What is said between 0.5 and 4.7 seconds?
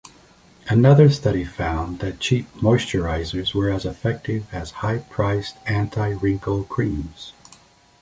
Another study found that cheap moisturisers were as effective